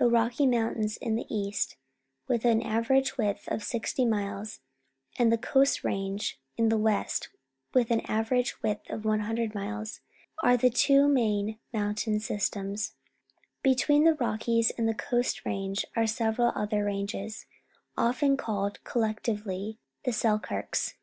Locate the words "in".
0.98-1.14, 6.56-6.68